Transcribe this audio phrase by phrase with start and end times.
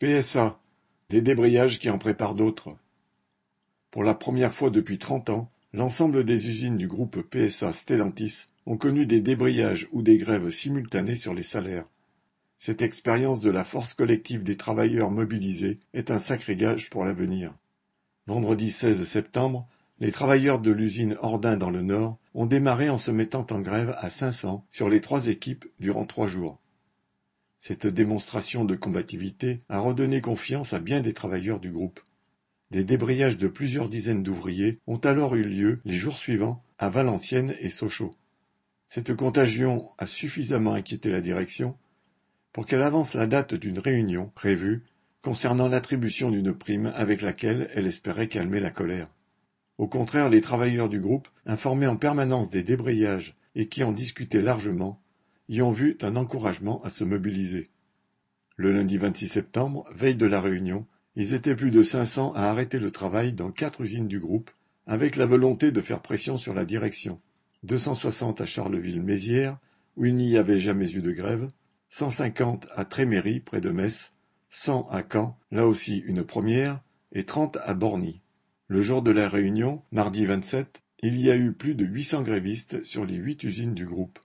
[0.00, 0.60] PSA,
[1.10, 2.76] des débrayages qui en préparent d'autres.
[3.90, 8.76] Pour la première fois depuis trente ans, l'ensemble des usines du groupe PSA Stellantis ont
[8.76, 11.88] connu des débrayages ou des grèves simultanées sur les salaires.
[12.58, 17.52] Cette expérience de la force collective des travailleurs mobilisés est un sacré gage pour l'avenir.
[18.28, 19.66] Vendredi 16 septembre,
[19.98, 23.96] les travailleurs de l'usine Ordin dans le Nord ont démarré en se mettant en grève
[23.98, 26.60] à 500 sur les trois équipes durant trois jours.
[27.58, 32.00] Cette démonstration de combativité a redonné confiance à bien des travailleurs du groupe.
[32.70, 37.54] Des débrayages de plusieurs dizaines d'ouvriers ont alors eu lieu les jours suivants à Valenciennes
[37.60, 38.14] et Sochaux.
[38.86, 41.76] Cette contagion a suffisamment inquiété la direction
[42.52, 44.84] pour qu'elle avance la date d'une réunion prévue
[45.22, 49.08] concernant l'attribution d'une prime avec laquelle elle espérait calmer la colère.
[49.78, 54.42] Au contraire, les travailleurs du groupe, informés en permanence des débrayages et qui en discutaient
[54.42, 55.00] largement,
[55.48, 57.70] y ont vu un encouragement à se mobiliser.
[58.56, 62.78] Le lundi 26 septembre, veille de la réunion, ils étaient plus de 500 à arrêter
[62.78, 64.50] le travail dans quatre usines du groupe,
[64.86, 67.20] avec la volonté de faire pression sur la direction.
[67.64, 69.58] 260 à Charleville-Mézières,
[69.96, 71.48] où il n'y avait jamais eu de grève,
[71.88, 74.12] 150 à Tréméry, près de Metz,
[74.50, 76.80] 100 à Caen, là aussi une première,
[77.12, 78.20] et 30 à Borny.
[78.68, 82.84] Le jour de la réunion, mardi 27, il y a eu plus de 800 grévistes
[82.84, 84.18] sur les huit usines du groupe.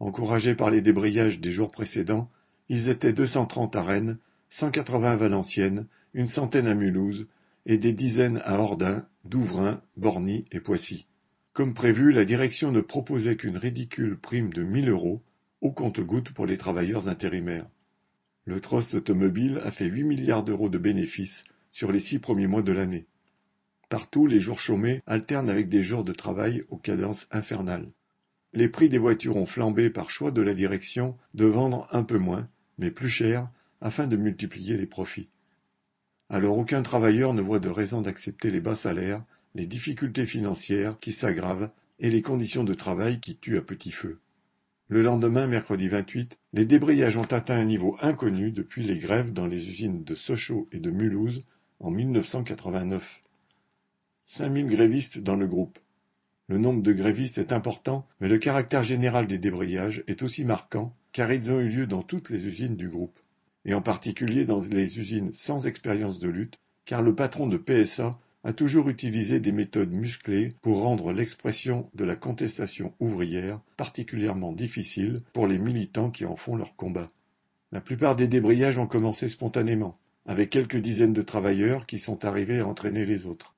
[0.00, 2.30] Encouragés par les débrayages des jours précédents,
[2.70, 4.16] ils étaient 230 à Rennes,
[4.48, 7.26] 180 à Valenciennes, une centaine à Mulhouse
[7.66, 11.06] et des dizaines à Ordin, Douvrin, Borny et Poissy.
[11.52, 15.22] Comme prévu, la direction ne proposait qu'une ridicule prime de 1000 euros
[15.60, 17.68] au compte-gouttes pour les travailleurs intérimaires.
[18.46, 22.62] Le trust automobile a fait 8 milliards d'euros de bénéfices sur les six premiers mois
[22.62, 23.06] de l'année.
[23.90, 27.90] Partout, les jours chômés alternent avec des jours de travail aux cadences infernales.
[28.52, 32.18] Les prix des voitures ont flambé par choix de la direction de vendre un peu
[32.18, 32.48] moins,
[32.78, 33.48] mais plus cher,
[33.80, 35.30] afin de multiplier les profits.
[36.28, 41.12] Alors aucun travailleur ne voit de raison d'accepter les bas salaires, les difficultés financières qui
[41.12, 44.18] s'aggravent et les conditions de travail qui tuent à petit feu.
[44.88, 49.46] Le lendemain, mercredi 28, les débrayages ont atteint un niveau inconnu depuis les grèves dans
[49.46, 51.44] les usines de Sochaux et de Mulhouse
[51.78, 53.20] en 1989.
[54.26, 55.78] 5000 grévistes dans le groupe.
[56.50, 60.96] Le nombre de grévistes est important, mais le caractère général des débrayages est aussi marquant,
[61.12, 63.20] car ils ont eu lieu dans toutes les usines du groupe,
[63.64, 68.18] et en particulier dans les usines sans expérience de lutte, car le patron de PSA
[68.42, 75.18] a toujours utilisé des méthodes musclées pour rendre l'expression de la contestation ouvrière particulièrement difficile
[75.32, 77.06] pour les militants qui en font leur combat.
[77.70, 82.58] La plupart des débrayages ont commencé spontanément, avec quelques dizaines de travailleurs qui sont arrivés
[82.58, 83.54] à entraîner les autres.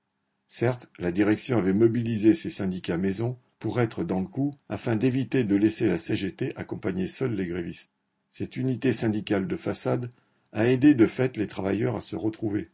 [0.54, 5.44] Certes, la direction avait mobilisé ses syndicats maison pour être dans le coup afin d'éviter
[5.44, 7.90] de laisser la CGT accompagner seuls les grévistes.
[8.30, 10.10] Cette unité syndicale de façade
[10.52, 12.68] a aidé de fait les travailleurs à se retrouver.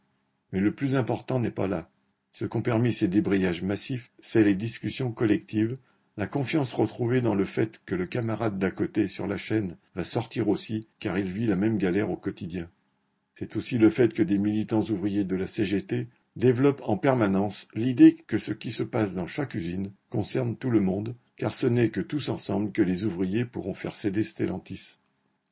[0.51, 1.89] Mais le plus important n'est pas là.
[2.33, 5.77] Ce qu'ont permis ces débrayages massifs, c'est les discussions collectives,
[6.17, 10.03] la confiance retrouvée dans le fait que le camarade d'à côté sur la chaîne va
[10.03, 12.69] sortir aussi car il vit la même galère au quotidien.
[13.35, 16.09] C'est aussi le fait que des militants ouvriers de la CGT
[16.39, 20.79] développe en permanence l'idée que ce qui se passe dans chaque usine concerne tout le
[20.79, 24.97] monde, car ce n'est que tous ensemble que les ouvriers pourront faire céder Stellantis.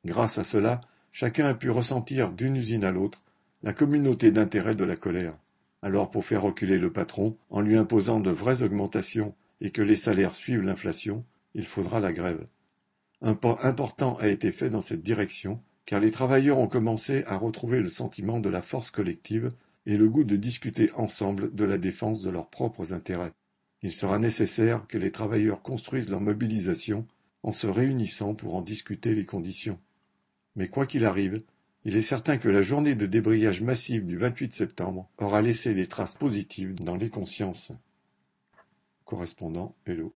[0.06, 0.80] Grâce à cela,
[1.12, 3.22] chacun a pu ressentir d'une usine à l'autre
[3.62, 5.36] la communauté d'intérêt de la colère.
[5.82, 9.96] Alors pour faire reculer le patron, en lui imposant de vraies augmentations et que les
[9.96, 11.22] salaires suivent l'inflation,
[11.54, 12.46] il faudra la grève.
[13.20, 17.36] Un pas important a été fait dans cette direction, car les travailleurs ont commencé à
[17.36, 19.50] retrouver le sentiment de la force collective
[19.88, 23.32] et le goût de discuter ensemble de la défense de leurs propres intérêts.
[23.82, 27.06] Il sera nécessaire que les travailleurs construisent leur mobilisation
[27.42, 29.80] en se réunissant pour en discuter les conditions.
[30.56, 31.40] Mais quoi qu'il arrive,
[31.86, 35.86] il est certain que la journée de débrayage massif du 28 septembre aura laissé des
[35.86, 37.72] traces positives dans les consciences.
[39.06, 40.06] Correspondant Hello.